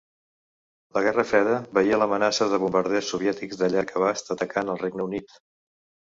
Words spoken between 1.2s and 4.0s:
Freda veié l'amenaça de bombarders soviètics de llarg